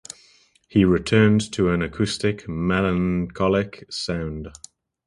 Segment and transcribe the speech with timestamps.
[0.67, 4.47] He returned to an acoustic, melancholic sound.